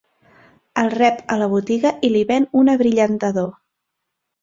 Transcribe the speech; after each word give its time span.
El 0.83 0.89
rep 0.93 1.21
a 1.35 1.37
la 1.43 1.51
botiga 1.53 1.93
i 2.09 2.13
li 2.17 2.25
ven 2.35 2.51
un 2.65 2.75
abrillantador. 2.77 3.57